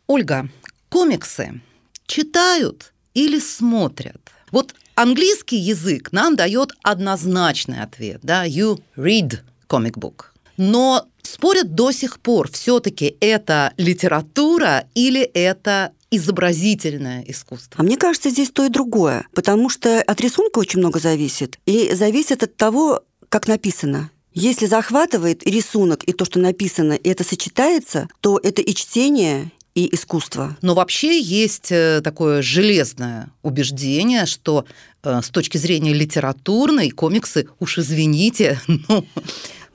Ольга, 0.09 0.51
комиксы 0.91 1.63
читают 2.07 2.93
или 3.17 3.41
смотрят. 3.41 4.21
Вот 4.53 4.75
английский 4.95 5.57
язык 5.57 6.13
нам 6.13 6.37
дает 6.37 6.73
однозначный 6.83 7.83
ответ, 7.83 8.21
да, 8.23 8.47
you 8.47 8.79
read 8.97 9.39
comic 9.69 9.95
book. 9.95 10.27
Но 10.59 11.07
спорят 11.23 11.75
до 11.75 11.91
сих 11.91 12.21
пор, 12.21 12.51
все-таки 12.53 13.17
это 13.21 13.73
литература 13.79 14.85
или 14.95 15.23
это 15.23 15.93
изобразительное 16.11 17.25
искусство? 17.27 17.81
А 17.81 17.83
мне 17.83 17.97
кажется, 17.97 18.31
здесь 18.31 18.51
то 18.51 18.65
и 18.65 18.69
другое, 18.69 19.27
потому 19.35 19.71
что 19.71 20.01
от 20.01 20.21
рисунка 20.21 20.59
очень 20.59 20.79
много 20.79 21.01
зависит, 21.01 21.59
и 21.67 21.95
зависит 21.95 22.43
от 22.43 22.57
того, 22.57 23.03
как 23.29 23.49
написано. 23.49 24.11
Если 24.33 24.67
захватывает 24.67 25.43
рисунок 25.47 26.05
и 26.05 26.13
то, 26.13 26.27
что 26.27 26.39
написано, 26.39 26.93
и 26.93 27.09
это 27.09 27.25
сочетается, 27.25 28.09
то 28.21 28.39
это 28.43 28.61
и 28.61 28.75
чтение, 28.75 29.51
и 29.77 29.95
искусства. 29.95 30.57
Но 30.63 30.75
вообще 30.75 31.21
есть 31.21 31.71
э, 31.71 32.01
такое 32.03 32.41
железное 32.41 33.29
убеждение, 33.43 34.25
что 34.25 34.65
э, 35.05 35.21
с 35.23 35.29
точки 35.29 35.59
зрения 35.59 35.93
литературной 35.93 36.91
комиксы, 36.91 37.47
уж 37.61 37.79
извините, 37.79 38.59
ну, 38.89 39.07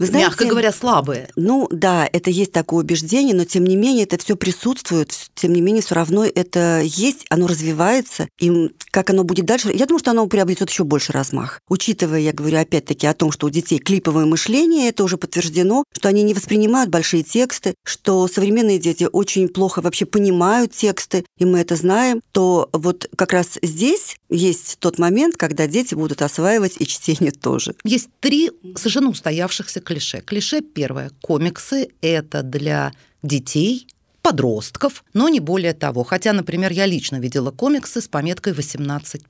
вы 0.01 0.07
знаете, 0.07 0.29
мягко 0.29 0.45
говоря, 0.45 0.71
слабые. 0.71 1.29
Ну 1.35 1.67
да, 1.71 2.09
это 2.11 2.29
есть 2.29 2.51
такое 2.51 2.83
убеждение, 2.83 3.35
но 3.35 3.45
тем 3.45 3.65
не 3.65 3.75
менее 3.75 4.03
это 4.05 4.17
все 4.17 4.35
присутствует, 4.35 5.13
тем 5.35 5.53
не 5.53 5.61
менее 5.61 5.83
все 5.83 5.95
равно 5.95 6.25
это 6.25 6.81
есть, 6.83 7.25
оно 7.29 7.47
развивается, 7.47 8.27
и 8.39 8.71
как 8.89 9.11
оно 9.11 9.23
будет 9.23 9.45
дальше, 9.45 9.71
я 9.73 9.85
думаю, 9.85 9.99
что 9.99 10.11
оно 10.11 10.25
приобретет 10.27 10.69
еще 10.69 10.83
больше 10.83 11.13
размах. 11.13 11.59
Учитывая, 11.69 12.19
я 12.19 12.33
говорю 12.33 12.57
опять-таки 12.57 13.05
о 13.05 13.13
том, 13.13 13.31
что 13.31 13.47
у 13.47 13.49
детей 13.49 13.77
клиповое 13.77 14.25
мышление, 14.25 14.89
это 14.89 15.03
уже 15.03 15.17
подтверждено, 15.17 15.83
что 15.93 16.09
они 16.09 16.23
не 16.23 16.33
воспринимают 16.33 16.89
большие 16.89 17.23
тексты, 17.23 17.75
что 17.85 18.27
современные 18.27 18.79
дети 18.79 19.07
очень 19.11 19.47
плохо 19.47 19.81
вообще 19.81 20.05
понимают 20.05 20.71
тексты, 20.73 21.25
и 21.37 21.45
мы 21.45 21.59
это 21.59 21.75
знаем, 21.75 22.21
то 22.31 22.69
вот 22.73 23.07
как 23.15 23.33
раз 23.33 23.59
здесь 23.61 24.15
есть 24.29 24.77
тот 24.79 24.97
момент, 24.97 25.37
когда 25.37 25.67
дети 25.67 25.93
будут 25.93 26.21
осваивать 26.21 26.75
и 26.79 26.87
чтение 26.87 27.31
тоже. 27.31 27.75
Есть 27.83 28.09
три 28.19 28.51
совершенно 28.75 29.09
устоявшихся 29.09 29.81
клише. 29.91 30.21
Клише 30.21 30.61
первое. 30.61 31.11
Комиксы– 31.21 31.89
это 32.01 32.43
для 32.43 32.91
детей– 33.23 33.87
подростков, 34.21 35.03
но 35.13 35.29
не 35.29 35.39
более 35.39 35.73
того. 35.73 36.03
Хотя, 36.03 36.33
например, 36.33 36.71
я 36.71 36.85
лично 36.85 37.19
видела 37.19 37.51
комиксы 37.51 38.01
с 38.01 38.07
пометкой 38.07 38.53
18+. 38.53 39.21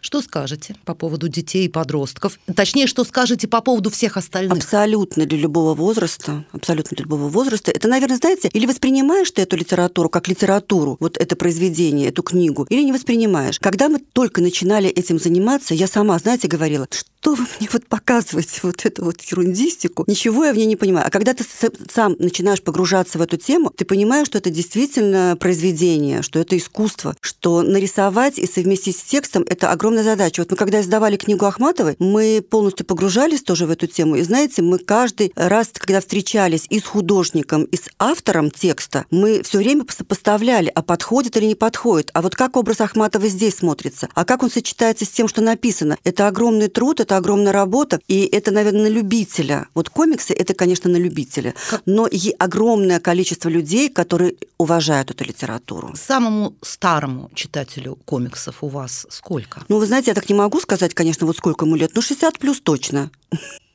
Что 0.00 0.22
скажете 0.22 0.76
по 0.84 0.94
поводу 0.94 1.28
детей 1.28 1.66
и 1.66 1.68
подростков? 1.68 2.38
Точнее, 2.54 2.86
что 2.86 3.04
скажете 3.04 3.48
по 3.48 3.60
поводу 3.60 3.90
всех 3.90 4.16
остальных? 4.16 4.58
Абсолютно 4.58 5.26
для 5.26 5.38
любого 5.38 5.74
возраста. 5.74 6.44
Абсолютно 6.52 6.96
для 6.96 7.04
любого 7.04 7.28
возраста. 7.28 7.70
Это, 7.70 7.88
наверное, 7.88 8.16
знаете, 8.16 8.48
или 8.52 8.66
воспринимаешь 8.66 9.30
ты 9.30 9.42
эту 9.42 9.56
литературу 9.56 10.08
как 10.08 10.28
литературу, 10.28 10.96
вот 11.00 11.16
это 11.16 11.36
произведение, 11.36 12.08
эту 12.08 12.22
книгу, 12.22 12.66
или 12.68 12.82
не 12.82 12.92
воспринимаешь. 12.92 13.58
Когда 13.60 13.88
мы 13.88 13.98
только 13.98 14.40
начинали 14.40 14.88
этим 14.88 15.18
заниматься, 15.18 15.74
я 15.74 15.86
сама, 15.86 16.18
знаете, 16.18 16.48
говорила, 16.48 16.86
что 16.90 17.34
вы 17.34 17.46
мне 17.60 17.68
вот 17.72 17.86
показываете 17.86 18.60
вот 18.64 18.84
эту 18.84 19.04
вот 19.04 19.20
ерундистику, 19.22 20.04
ничего 20.08 20.44
я 20.44 20.52
в 20.52 20.56
ней 20.56 20.66
не 20.66 20.76
понимаю. 20.76 21.06
А 21.06 21.10
когда 21.10 21.34
ты 21.34 21.44
сам 21.92 22.16
начинаешь 22.18 22.62
погружаться 22.62 23.18
в 23.18 23.22
эту 23.22 23.36
тему, 23.36 23.70
ты 23.70 23.84
понимаешь, 23.84 24.01
понимаю, 24.02 24.26
что 24.26 24.38
это 24.38 24.50
действительно 24.50 25.36
произведение, 25.38 26.22
что 26.22 26.40
это 26.40 26.58
искусство, 26.58 27.14
что 27.20 27.62
нарисовать 27.62 28.36
и 28.36 28.48
совместить 28.48 28.96
с 28.96 29.02
текстом– 29.02 29.44
это 29.48 29.70
огромная 29.70 30.02
задача. 30.02 30.40
Вот 30.40 30.50
мы 30.50 30.56
когда 30.56 30.80
издавали 30.80 31.16
книгу 31.16 31.46
Ахматовой, 31.46 31.94
мы 32.00 32.42
полностью 32.42 32.84
погружались 32.84 33.42
тоже 33.42 33.66
в 33.66 33.70
эту 33.70 33.86
тему. 33.86 34.16
И 34.16 34.22
знаете, 34.22 34.60
мы 34.60 34.78
каждый 34.78 35.32
раз, 35.36 35.68
когда 35.72 36.00
встречались 36.00 36.66
и 36.68 36.80
с 36.80 36.84
художником, 36.84 37.62
и 37.62 37.76
с 37.76 37.84
автором 38.00 38.50
текста, 38.50 39.06
мы 39.12 39.44
все 39.44 39.58
время 39.58 39.84
сопоставляли, 39.88 40.72
а 40.74 40.82
подходит 40.82 41.36
или 41.36 41.44
не 41.44 41.54
подходит, 41.54 42.10
а 42.12 42.22
вот 42.22 42.34
как 42.34 42.56
образ 42.56 42.80
Ахматовой 42.80 43.28
здесь 43.28 43.54
смотрится, 43.54 44.08
а 44.14 44.24
как 44.24 44.42
он 44.42 44.50
сочетается 44.50 45.04
с 45.04 45.10
тем, 45.10 45.28
что 45.28 45.42
написано. 45.42 45.96
Это 46.02 46.26
огромный 46.26 46.66
труд, 46.66 46.98
это 46.98 47.16
огромная 47.16 47.52
работа, 47.52 48.00
и 48.08 48.22
это, 48.24 48.50
наверное, 48.50 48.82
на 48.82 48.88
любителя. 48.88 49.68
Вот 49.74 49.90
комиксы– 49.90 50.32
это, 50.34 50.54
конечно, 50.54 50.90
на 50.90 50.96
любителя. 50.96 51.54
Но 51.86 52.08
и 52.08 52.34
огромное 52.36 52.98
количество 52.98 53.48
людей, 53.48 53.91
которые 53.92 54.34
уважают 54.58 55.10
эту 55.10 55.24
литературу. 55.24 55.92
Самому 55.94 56.54
старому 56.62 57.30
читателю 57.34 57.96
комиксов 58.04 58.62
у 58.62 58.68
вас 58.68 59.06
сколько? 59.10 59.64
Ну, 59.68 59.78
вы 59.78 59.86
знаете, 59.86 60.10
я 60.10 60.14
так 60.14 60.28
не 60.28 60.34
могу 60.34 60.60
сказать, 60.60 60.94
конечно, 60.94 61.26
вот 61.26 61.36
сколько 61.36 61.64
ему 61.64 61.76
лет, 61.76 61.92
ну, 61.94 62.02
60 62.02 62.38
плюс 62.38 62.60
точно. 62.60 63.10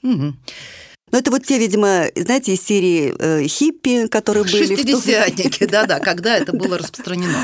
Угу. 0.03 0.33
Ну, 1.12 1.17
это 1.17 1.31
вот 1.31 1.45
те, 1.45 1.57
видимо, 1.57 2.05
знаете, 2.15 2.53
из 2.53 2.62
серии 2.62 3.15
э, 3.17 3.47
хиппи, 3.47 4.07
которые 4.07 4.43
были... 4.43 4.75
Шестидесятники, 4.75 5.65
да-да, 5.71 6.00
когда 6.00 6.36
это 6.36 6.51
было 6.51 6.77
распространено. 6.77 7.38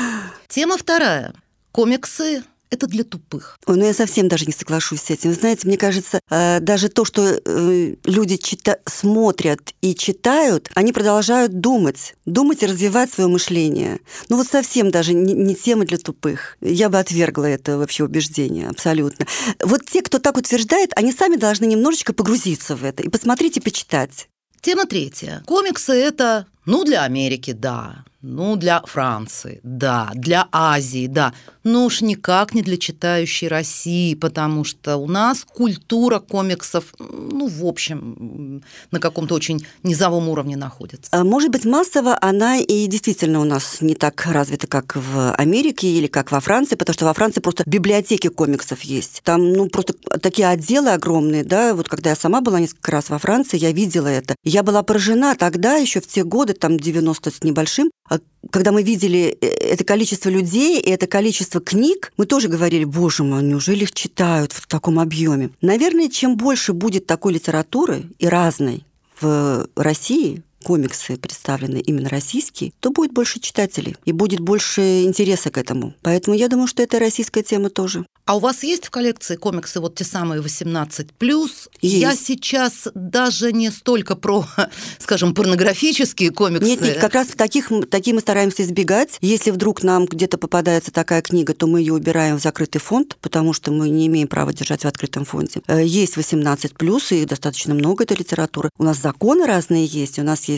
Тема 0.48 0.76
вторая. 0.76 1.32
Комиксы 1.72 2.44
это 2.70 2.86
для 2.86 3.04
тупых. 3.04 3.58
Ой, 3.66 3.76
ну 3.76 3.84
я 3.84 3.94
совсем 3.94 4.28
даже 4.28 4.46
не 4.46 4.52
соглашусь 4.52 5.02
с 5.02 5.10
этим. 5.10 5.32
Знаете, 5.32 5.66
мне 5.66 5.76
кажется, 5.76 6.20
э, 6.30 6.60
даже 6.60 6.88
то, 6.88 7.04
что 7.04 7.40
э, 7.44 7.94
люди 8.04 8.34
чита- 8.34 8.80
смотрят 8.86 9.74
и 9.80 9.94
читают, 9.94 10.70
они 10.74 10.92
продолжают 10.92 11.60
думать, 11.60 12.14
думать 12.26 12.62
и 12.62 12.66
развивать 12.66 13.12
свое 13.12 13.28
мышление. 13.28 14.00
Ну 14.28 14.36
вот 14.36 14.46
совсем 14.46 14.90
даже 14.90 15.14
не, 15.14 15.34
не 15.34 15.54
тема 15.54 15.84
для 15.84 15.98
тупых. 15.98 16.56
Я 16.60 16.88
бы 16.88 16.98
отвергла 16.98 17.46
это 17.46 17.78
вообще 17.78 18.04
убеждение, 18.04 18.68
абсолютно. 18.68 19.26
Вот 19.62 19.84
те, 19.86 20.02
кто 20.02 20.18
так 20.18 20.36
утверждает, 20.36 20.90
они 20.96 21.12
сами 21.12 21.36
должны 21.36 21.66
немножечко 21.66 22.12
погрузиться 22.12 22.76
в 22.76 22.84
это 22.84 23.02
и 23.02 23.08
посмотреть 23.08 23.56
и 23.56 23.60
почитать. 23.60 24.28
Тема 24.60 24.86
третья. 24.86 25.42
Комиксы– 25.46 25.92
это, 25.92 26.46
ну, 26.64 26.84
для 26.84 27.02
Америки, 27.02 27.52
да. 27.52 28.04
Ну, 28.26 28.56
для 28.56 28.80
Франции, 28.80 29.60
да, 29.62 30.10
для 30.14 30.48
Азии, 30.50 31.08
да. 31.08 31.34
Но 31.62 31.84
уж 31.84 32.00
никак 32.00 32.54
не 32.54 32.62
для 32.62 32.78
читающей 32.78 33.48
России, 33.48 34.14
потому 34.14 34.64
что 34.64 34.96
у 34.96 35.06
нас 35.06 35.44
культура 35.44 36.20
комиксов, 36.20 36.94
ну, 36.98 37.46
в 37.48 37.66
общем, 37.66 38.62
на 38.90 38.98
каком-то 38.98 39.34
очень 39.34 39.66
низовом 39.82 40.30
уровне 40.30 40.56
находится. 40.56 41.10
А 41.12 41.22
может 41.22 41.50
быть, 41.50 41.66
массово 41.66 42.16
она 42.18 42.56
и 42.56 42.86
действительно 42.86 43.40
у 43.40 43.44
нас 43.44 43.82
не 43.82 43.94
так 43.94 44.24
развита, 44.24 44.66
как 44.68 44.96
в 44.96 45.34
Америке 45.34 45.88
или 45.88 46.06
как 46.06 46.32
во 46.32 46.40
Франции, 46.40 46.76
потому 46.76 46.94
что 46.94 47.04
во 47.04 47.12
Франции 47.12 47.40
просто 47.40 47.64
библиотеки 47.66 48.28
комиксов 48.28 48.80
есть. 48.82 49.20
Там, 49.22 49.52
ну, 49.52 49.68
просто 49.68 49.92
такие 50.22 50.48
отделы 50.48 50.92
огромные, 50.92 51.44
да, 51.44 51.74
вот 51.74 51.90
когда 51.90 52.10
я 52.10 52.16
сама 52.16 52.40
была 52.40 52.58
несколько 52.58 52.90
раз 52.90 53.10
во 53.10 53.18
Франции, 53.18 53.58
я 53.58 53.72
видела 53.72 54.08
это. 54.08 54.34
Я 54.44 54.62
была 54.62 54.82
поражена 54.82 55.36
тогда, 55.36 55.76
еще 55.76 56.00
в 56.00 56.06
те 56.06 56.24
годы, 56.24 56.54
там 56.54 56.78
90 56.78 57.30
с 57.30 57.42
небольшим, 57.42 57.90
когда 58.50 58.72
мы 58.72 58.82
видели 58.82 59.36
э, 59.40 59.46
это 59.46 59.84
количество 59.84 60.28
людей 60.28 60.80
и 60.80 60.90
это 60.90 61.06
количество 61.06 61.60
книг, 61.60 62.12
мы 62.16 62.26
тоже 62.26 62.48
говорили, 62.48 62.84
боже 62.84 63.24
мой, 63.24 63.42
неужели 63.42 63.84
их 63.84 63.92
читают 63.92 64.52
в 64.52 64.66
таком 64.66 64.98
объеме? 64.98 65.50
Наверное, 65.60 66.08
чем 66.08 66.36
больше 66.36 66.72
будет 66.72 67.06
такой 67.06 67.34
литературы 67.34 68.04
и 68.18 68.26
разной 68.26 68.84
в 69.20 69.68
России, 69.76 70.42
комиксы 70.64 71.16
представлены 71.16 71.78
именно 71.78 72.08
российские, 72.08 72.72
то 72.80 72.90
будет 72.90 73.12
больше 73.12 73.38
читателей 73.38 73.96
и 74.04 74.12
будет 74.12 74.40
больше 74.40 75.04
интереса 75.04 75.50
к 75.50 75.58
этому. 75.58 75.94
Поэтому 76.02 76.36
я 76.36 76.48
думаю, 76.48 76.66
что 76.66 76.82
это 76.82 76.98
российская 76.98 77.42
тема 77.42 77.70
тоже. 77.70 78.04
А 78.26 78.36
у 78.36 78.40
вас 78.40 78.62
есть 78.62 78.86
в 78.86 78.90
коллекции 78.90 79.36
комиксы 79.36 79.80
вот 79.80 79.96
те 79.96 80.04
самые 80.04 80.40
18 80.40 81.12
плюс? 81.12 81.68
Я 81.82 82.16
сейчас 82.16 82.88
даже 82.94 83.52
не 83.52 83.70
столько 83.70 84.16
про, 84.16 84.46
скажем, 84.98 85.34
порнографические 85.34 86.30
комиксы. 86.30 86.66
Нет, 86.66 86.80
нет, 86.80 86.98
как 86.98 87.12
раз 87.12 87.28
таких, 87.28 87.70
такие 87.90 88.14
мы 88.14 88.20
стараемся 88.20 88.62
избегать. 88.62 89.18
Если 89.20 89.50
вдруг 89.50 89.82
нам 89.82 90.06
где-то 90.06 90.38
попадается 90.38 90.90
такая 90.90 91.20
книга, 91.20 91.52
то 91.52 91.66
мы 91.66 91.80
ее 91.80 91.92
убираем 91.92 92.38
в 92.38 92.42
закрытый 92.42 92.80
фонд, 92.80 93.18
потому 93.20 93.52
что 93.52 93.70
мы 93.70 93.90
не 93.90 94.06
имеем 94.06 94.26
права 94.26 94.54
держать 94.54 94.84
в 94.84 94.88
открытом 94.88 95.26
фонде. 95.26 95.60
Э, 95.66 95.84
есть 95.84 96.16
18 96.16 96.78
плюс, 96.78 97.12
и 97.12 97.26
достаточно 97.26 97.74
много 97.74 98.04
этой 98.04 98.16
литературы. 98.16 98.70
У 98.78 98.84
нас 98.84 99.02
законы 99.02 99.44
разные 99.46 99.84
есть. 99.84 100.18
У 100.18 100.22
нас 100.22 100.44
есть 100.44 100.53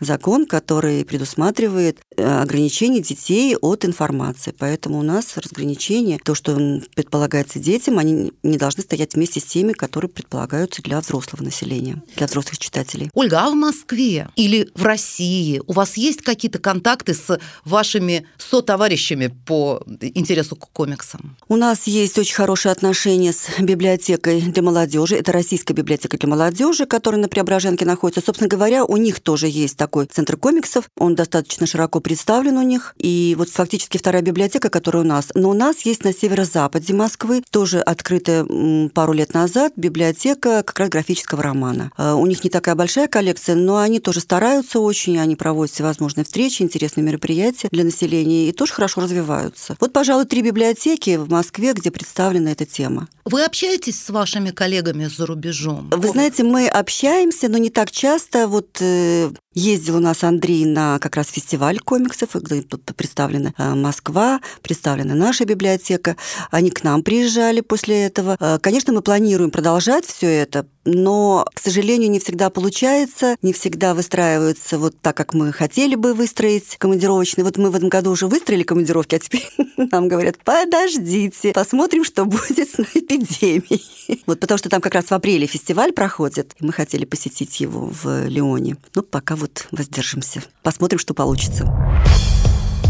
закон, 0.00 0.46
который 0.46 1.04
предусматривает 1.04 1.98
э, 2.16 2.40
ограничение 2.40 3.02
детей 3.02 3.56
от 3.56 3.84
информации. 3.84 4.54
Поэтому 4.56 4.98
у 4.98 5.02
нас 5.02 5.36
разграничение, 5.36 6.18
то, 6.22 6.34
что 6.34 6.56
предполагается 6.94 7.58
детям, 7.58 7.98
они 7.98 8.32
не 8.42 8.56
должны 8.56 8.82
стоять 8.82 9.14
вместе 9.14 9.40
с 9.40 9.44
теми, 9.44 9.72
которые 9.72 10.10
предполагаются 10.10 10.82
для 10.82 11.00
взрослого 11.00 11.42
населения, 11.42 12.02
для 12.16 12.26
взрослых 12.26 12.58
читателей. 12.58 13.10
Ольга, 13.14 13.40
а 13.44 13.50
в 13.50 13.54
Москве 13.54 14.28
или 14.36 14.68
в 14.74 14.84
России 14.84 15.60
у 15.66 15.72
вас 15.72 15.96
есть 15.96 16.22
какие-то 16.22 16.58
контакты 16.58 17.14
с 17.14 17.38
вашими 17.64 18.26
сотоварищами 18.38 19.28
по 19.46 19.82
интересу 20.00 20.56
к 20.56 20.70
комиксам? 20.72 21.36
У 21.48 21.56
нас 21.56 21.86
есть 21.86 22.18
очень 22.18 22.34
хорошие 22.34 22.72
отношения 22.72 23.32
с 23.32 23.48
библиотекой 23.58 24.40
для 24.40 24.62
молодежи. 24.62 25.16
Это 25.16 25.32
российская 25.32 25.74
библиотека 25.74 26.16
для 26.18 26.28
молодежи, 26.28 26.86
которая 26.86 27.20
на 27.20 27.28
Преображенке 27.28 27.84
находится. 27.84 28.20
Собственно 28.24 28.48
говоря, 28.48 28.84
у 28.84 28.96
них 28.96 29.20
тоже 29.20 29.39
есть 29.46 29.76
такой 29.76 30.06
центр 30.06 30.36
комиксов. 30.36 30.84
Он 30.98 31.14
достаточно 31.14 31.66
широко 31.66 32.00
представлен 32.00 32.56
у 32.56 32.62
них. 32.62 32.94
И 32.98 33.34
вот 33.38 33.48
фактически 33.50 33.98
вторая 33.98 34.22
библиотека, 34.22 34.70
которая 34.70 35.04
у 35.04 35.06
нас. 35.06 35.28
Но 35.34 35.50
у 35.50 35.54
нас 35.54 35.80
есть 35.82 36.04
на 36.04 36.12
северо-западе 36.12 36.94
Москвы, 36.94 37.42
тоже 37.50 37.80
открытая 37.80 38.46
пару 38.92 39.12
лет 39.12 39.34
назад, 39.34 39.72
библиотека 39.76 40.62
как 40.62 40.78
раз 40.78 40.88
графического 40.88 41.42
романа. 41.42 41.90
А, 41.96 42.14
у 42.14 42.26
них 42.26 42.44
не 42.44 42.50
такая 42.50 42.74
большая 42.74 43.08
коллекция, 43.08 43.54
но 43.54 43.78
они 43.78 44.00
тоже 44.00 44.20
стараются 44.20 44.80
очень, 44.80 45.18
они 45.18 45.36
проводят 45.36 45.74
всевозможные 45.74 46.24
встречи, 46.24 46.62
интересные 46.62 47.04
мероприятия 47.04 47.68
для 47.70 47.84
населения 47.84 48.48
и 48.48 48.52
тоже 48.52 48.72
хорошо 48.72 49.00
развиваются. 49.00 49.76
Вот, 49.80 49.92
пожалуй, 49.92 50.26
три 50.26 50.42
библиотеки 50.42 51.16
в 51.16 51.30
Москве, 51.30 51.72
где 51.72 51.90
представлена 51.90 52.52
эта 52.52 52.66
тема. 52.66 53.08
Вы 53.24 53.44
общаетесь 53.44 54.00
с 54.00 54.10
вашими 54.10 54.50
коллегами 54.50 55.04
за 55.04 55.26
рубежом? 55.26 55.88
Вы 55.90 56.08
знаете, 56.08 56.42
мы 56.42 56.66
общаемся, 56.68 57.48
но 57.48 57.58
не 57.58 57.70
так 57.70 57.90
часто. 57.90 58.48
Вот 58.48 58.78
э, 58.80 59.29
field. 59.30 59.49
Ездил 59.52 59.96
у 59.96 60.00
нас 60.00 60.22
Андрей 60.22 60.64
на 60.64 61.00
как 61.00 61.16
раз 61.16 61.26
фестиваль 61.26 61.80
комиксов, 61.80 62.36
где 62.36 62.62
представлена 62.94 63.52
э, 63.58 63.74
Москва, 63.74 64.40
представлена 64.62 65.16
наша 65.16 65.44
библиотека. 65.44 66.16
Они 66.52 66.70
к 66.70 66.84
нам 66.84 67.02
приезжали 67.02 67.60
после 67.60 68.04
этого. 68.04 68.36
Э, 68.38 68.60
конечно, 68.60 68.92
мы 68.92 69.02
планируем 69.02 69.50
продолжать 69.50 70.06
все 70.06 70.28
это, 70.28 70.66
но, 70.84 71.46
к 71.52 71.58
сожалению, 71.58 72.10
не 72.10 72.20
всегда 72.20 72.48
получается, 72.48 73.36
не 73.42 73.52
всегда 73.52 73.94
выстраиваются 73.94 74.78
вот 74.78 74.94
так, 75.00 75.16
как 75.16 75.34
мы 75.34 75.52
хотели 75.52 75.94
бы 75.94 76.14
выстроить 76.14 76.76
командировочные. 76.78 77.44
Вот 77.44 77.58
мы 77.58 77.70
в 77.70 77.76
этом 77.76 77.88
году 77.88 78.12
уже 78.12 78.28
выстроили 78.28 78.62
командировки, 78.62 79.16
а 79.16 79.18
теперь 79.18 79.50
нам 79.76 80.08
говорят, 80.08 80.38
подождите, 80.44 81.52
посмотрим, 81.52 82.04
что 82.04 82.24
будет 82.24 82.70
с 82.70 82.78
эпидемией. 82.78 83.84
Вот 84.26 84.40
потому 84.40 84.58
что 84.58 84.68
там 84.68 84.80
как 84.80 84.94
раз 84.94 85.06
в 85.06 85.12
апреле 85.12 85.46
фестиваль 85.46 85.92
проходит, 85.92 86.54
и 86.60 86.64
мы 86.64 86.72
хотели 86.72 87.04
посетить 87.04 87.60
его 87.60 87.90
в 87.90 88.26
Лионе. 88.26 88.76
Ну, 88.94 89.02
пока 89.02 89.36
вот 89.40 89.66
воздержимся. 89.72 90.42
Посмотрим, 90.62 90.98
что 90.98 91.14
получится. 91.14 91.66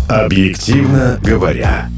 Объективно 0.09 1.19
говоря. 1.23 1.89